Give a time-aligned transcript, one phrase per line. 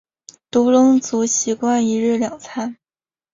[0.49, 2.77] 独龙族习惯一日两餐。